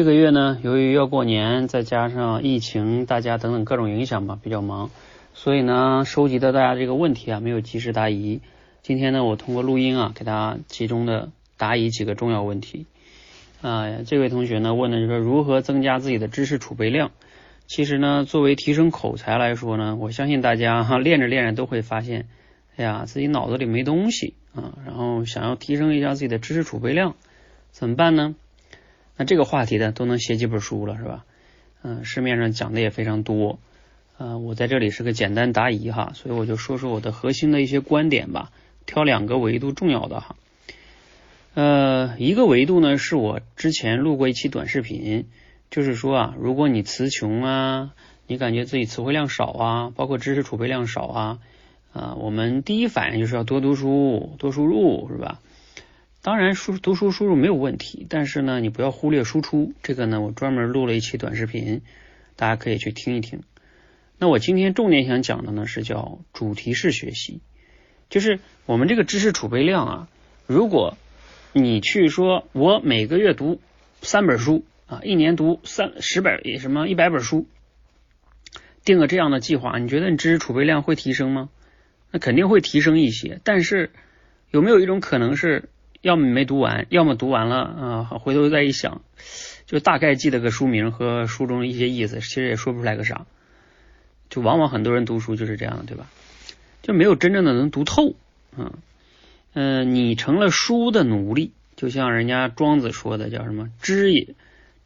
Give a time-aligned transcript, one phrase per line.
[0.00, 4.88] 这个月呢，由于要过年，再加上疫情，大家等等各种影响吧，比较忙，
[5.34, 8.40] 所以呢，收集的大家这个问题啊，没有及时答疑。
[8.80, 11.28] 今天呢，我通过录音啊，给大家集中的
[11.58, 12.86] 答疑几个重要问题。
[13.60, 17.10] 啊，这位同学呢问的就是如何增加自己的知识储备量。
[17.66, 22.26] 其实呢，作为提升口才来说呢，我相信大家哈练着练着都会发现，
[22.76, 27.16] 哎呀，自己脑子里没东西啊，然后想要提升一下自己的知识储备量，
[27.70, 28.34] 怎么办呢？
[29.20, 31.26] 那这个话题呢，都能写几本书了，是吧？
[31.82, 33.58] 嗯，市面上讲的也非常多。
[34.16, 38.50] 呃，我在这里是个简单答疑哈，所以我就说说我的核心的一些观点吧，
[38.86, 40.36] 挑两个维度重要的哈。
[41.52, 45.26] 呃，一个维度呢，是我之前录过一期短视频，
[45.70, 47.90] 就是说啊，如果你词穷啊，
[48.26, 51.38] 你感觉自己词汇量少啊，包括知识储备量少啊，
[51.92, 55.42] 啊，我们第一反应就是要多读书，多输入，是吧？
[56.22, 59.72] 当然，输读书输入没有问题，但是呢，你不要忽略输出。
[59.82, 61.80] 这个呢，我专门录了一期短视频，
[62.36, 63.40] 大家可以去听一听。
[64.18, 67.40] 那我今天重点想讲的呢，是叫主题式学习，
[68.10, 70.08] 就是我们这个知识储备量啊，
[70.46, 70.98] 如果
[71.54, 73.58] 你去说我每个月读
[74.02, 77.46] 三本书啊，一年读三十本什么一百本书，
[78.84, 81.48] 定个这样的计划，你觉得你知识储备量会提升吗？
[82.10, 83.90] 那肯定会提升一些，但是
[84.50, 85.70] 有没有一种可能是？
[86.02, 89.02] 要么没读完，要么读完了啊，回头再一想，
[89.66, 93.26] 就大概记得个书名和书中一些意思，其实也说不出来个啥。
[94.30, 96.06] 就往往很多人读书就是这样，对吧？
[96.82, 98.14] 就没有真正的能读透。
[98.56, 98.72] 嗯
[99.52, 104.28] 嗯，你成了书的奴隶，就像人家庄子说的，叫什么“知也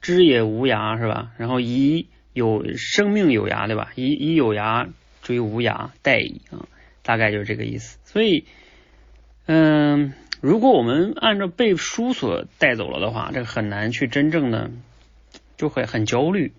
[0.00, 1.32] 知也无涯”是吧？
[1.36, 3.90] 然后以有生命有涯，对吧？
[3.96, 4.88] 以以有涯
[5.22, 6.64] 追无涯，殆矣啊，
[7.02, 7.98] 大概就是这个意思。
[8.04, 8.44] 所以，
[9.44, 10.14] 嗯。
[10.42, 14.72] 如果我们按照被书所带走了的话，这很难去真正的
[15.56, 16.50] 就会很焦虑。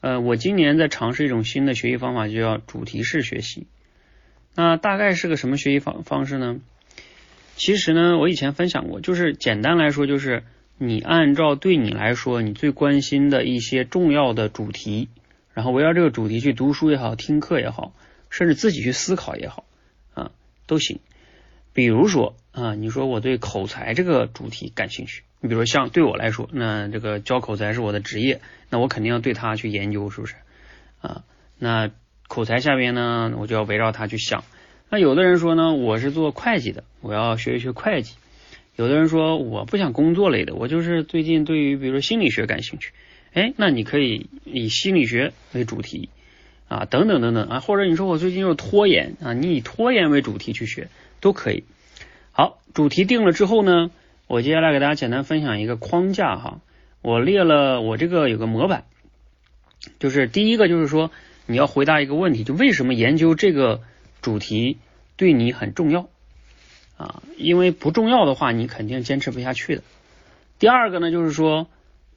[0.00, 3.66] 呃，我今年在尝试一种新的学习方法，就叫主题式学习。
[4.54, 6.56] 那大概是个什么学习方方式呢？
[7.56, 10.42] 其实呢，我以前分享过，就是简单来说，就是
[10.78, 15.10] 你按照对你来说你最关心的一些重要的主题，
[15.52, 17.92] 然后围绕这个主题去读书也好，听课也好，
[18.30, 19.66] 甚至自己去思考也好
[20.14, 20.30] 啊，
[20.66, 21.00] 都行。
[21.74, 28.40] 比如说啊，你说我对口才这个主题感兴趣，你比如说像对我来说，那这个教口才是我的职业，
[28.70, 30.36] 那我肯定要对它去研究，是不是
[31.02, 31.24] 啊？
[31.58, 31.90] 那
[32.28, 34.44] 口才下边呢，我就要围绕它去想。
[34.88, 38.14] 那有的人说呢，我是做会计的，我要学一学会计；
[38.76, 42.92] 有的人说我不想工作类的，我就是最近对于比如说心理学感兴趣，
[43.32, 46.08] 哎，那你可以以心理学为主题
[46.68, 50.88] 啊，等等等等啊，或者你说我最近又拖延啊，你以拖延为主题去学。
[51.20, 51.64] 都可以。
[52.32, 53.90] 好，主题定了之后呢，
[54.26, 56.60] 我接下来给大家简单分享一个框架哈。
[57.00, 58.84] 我列了我这个有个模板，
[59.98, 61.10] 就是第一个就是说
[61.46, 63.80] 你要回答一个问题，就为什么研究这个
[64.20, 64.76] 主题
[65.16, 66.10] 对你很重要
[66.98, 67.22] 啊？
[67.38, 69.82] 因为不重要的话，你肯定坚持不下去的。
[70.58, 71.68] 第二个呢，就是说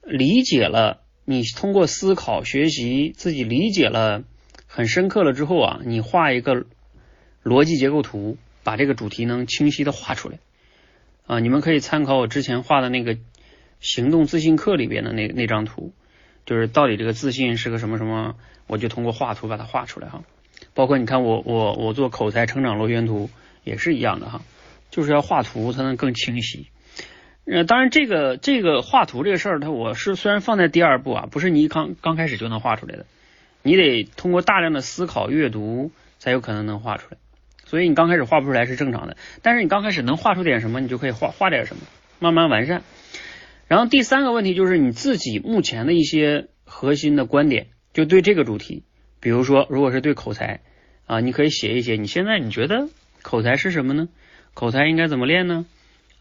[0.02, 4.22] 理解了，你通过思考学习自己理解了
[4.78, 6.64] 很深刻了之后啊，你画一个
[7.42, 8.38] 逻辑结构图。
[8.64, 10.40] 把这个主题能清晰的画出来
[11.26, 11.40] 啊！
[11.40, 13.16] 你们可以参考我之前画的那个
[13.80, 15.94] 行动自信课里边的那那张图，
[16.44, 18.34] 就是到底这个自信是个什么什么，
[18.66, 20.22] 我就通过画图把它画出来哈。
[20.74, 23.30] 包括你看我我我做口才成长螺旋图
[23.64, 24.42] 也是一样的哈，
[24.90, 26.66] 就是要画图才能更清晰。
[27.46, 33.06] 呃，当然这个这个画图这个事儿，它我是虽然放在第二步啊，不是你刚刚开始就能画出来的，
[33.62, 37.18] 你得通过大量的思考阅读才有可能能画出来。
[37.64, 41.82] 所以你刚开始画不出来是正常的，但是你刚开始能画出点什么，你就可以画画点什么，
[42.18, 42.82] 慢慢完善。
[43.66, 48.84] 然后第三个问题就是你自己目前的一些核心的观点，就对这个主题，
[49.20, 50.60] 比如说如果是对口才
[51.06, 52.88] 啊，你可以写一写，你现在你觉得
[53.20, 54.08] 口才是什么呢？
[54.54, 55.66] 口才应该怎么练呢？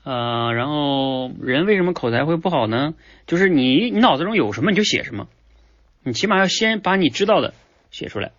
[0.04, 2.94] 呃，然后人为什么口才会不好呢？
[3.26, 5.30] 就是你你脑子中有什么你就写什么，
[6.08, 7.54] 你起码要先把你知道的
[7.92, 8.32] 写出来。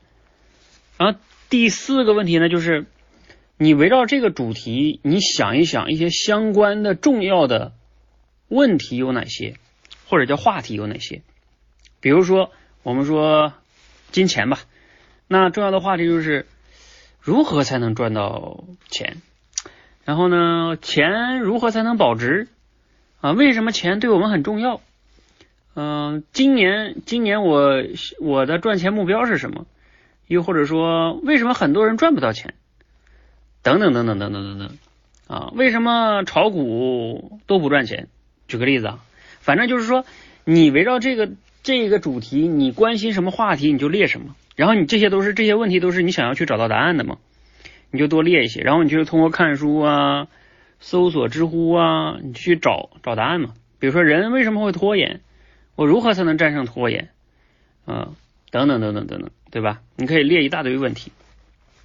[0.96, 1.18] 然后
[1.48, 2.86] 第四个问题呢就是。
[3.60, 7.72] 你围绕这个主题，你想一想一些相关的重要的
[8.46, 9.56] 问题有哪些，
[10.06, 11.22] 或者叫话题有哪些？
[11.98, 12.52] 比如说，
[12.84, 13.52] 我们说
[14.12, 14.60] 金钱吧，
[15.26, 16.46] 那重要的话题就是
[17.20, 19.16] 如何才能赚到钱？
[20.04, 22.46] 然后呢，钱如何才能保值？
[23.20, 24.80] 啊，为什么钱对我们很重要？
[25.80, 27.84] 嗯，今年今年我
[28.20, 29.64] 我的赚钱目标是什么？
[30.26, 32.54] 又或者说，为什么很多人赚不到钱？
[33.62, 34.70] 等等等等等等等等
[35.28, 35.52] 啊！
[35.54, 38.08] 为什么炒股都不赚钱？
[38.48, 38.98] 举个例子啊，
[39.38, 40.04] 反正就是说，
[40.44, 41.30] 你围绕这个
[41.62, 44.34] 这个主题，你关心什么话题，你就列什么。
[44.56, 47.18] 然后你这些都是这些问题都是你想要去找到答案的嘛，
[47.92, 48.62] 你就多列一些。
[48.62, 50.26] 然后你就通过看书啊、
[50.80, 53.50] 搜索知乎啊，你去找找答案嘛。
[53.78, 55.20] 比如说人为什么会拖延，
[55.78, 57.10] 我如何才能战胜拖延
[57.84, 58.10] 啊？
[58.50, 59.80] 等等等等等等，对吧？
[59.94, 61.12] 你可以列一大堆问题。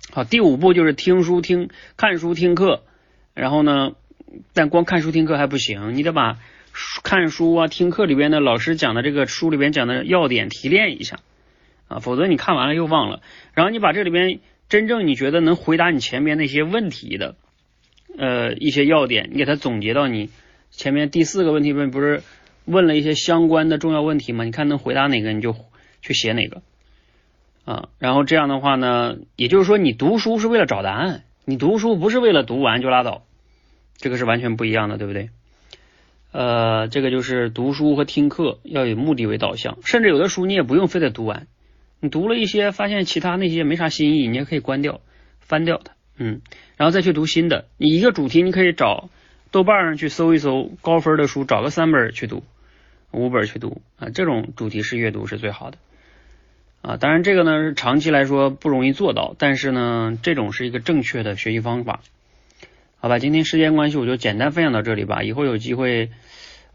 [0.10, 2.82] 好，第五步就是听书听看书听课，
[3.36, 3.92] 然后呢，
[4.54, 6.40] 但光看书听课还不行，你得把
[7.04, 11.20] 看书啊听课里边的老师讲的这个书里边讲的要点提炼一下
[11.88, 13.22] 啊，否则你看完了又忘了。
[13.54, 14.40] 然后你把这里边
[14.70, 17.36] 真正你觉得能回答你前面那些问题的
[18.18, 20.32] 呃一些要点，你给它总结到你
[20.72, 22.24] 前面第四个问题问不是
[22.66, 24.44] 问了一些相关的重要问题吗？
[24.44, 25.56] 你看能回答哪个你就
[26.02, 26.62] 去写哪个。
[27.66, 33.24] 啊，然后这样的话呢，也就是说，你读书是为了找答案，你读书不是为了读完就拉倒，
[33.96, 35.30] 这个是完全不一样的，对不对？
[36.34, 41.48] 呃，这个就是读书和听课要以目的为导向，甚至有的书你也不用非得读完，
[42.02, 45.00] 你读了一些，发现其他那些没啥新意，你也可以关掉、
[45.40, 46.42] 翻掉它，嗯，
[46.76, 47.66] 然后再去读新的。
[47.78, 49.10] 你一个主题，你可以找
[49.54, 52.44] 豆瓣上去搜一搜高分的书，找个三本去读，
[53.12, 55.78] 五本去读啊，这种主题式阅读是最好的。
[56.82, 62.02] 啊，当然这个呢是长期来说不容易做到，但是呢，这种是一个正确的学习方法，
[63.00, 63.20] 好吧？
[63.20, 65.22] 今天时间关系，我就简单分享到这里吧。
[65.22, 66.10] 以后有机会，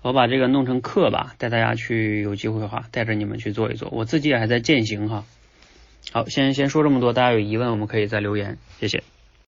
[0.02, 3.88] 我把这个弄成课吧，带大家去有机会的话，带着你们去做一做。
[3.90, 5.24] 我自己也还在践行哈。
[6.12, 9.02] 好，先先说这么多，大家有疑问我们可以再留言，谢谢。